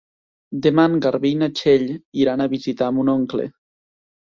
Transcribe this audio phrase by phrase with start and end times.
[0.67, 1.85] Demà en Garbí i na Txell
[2.23, 3.49] iran a visitar mon oncle.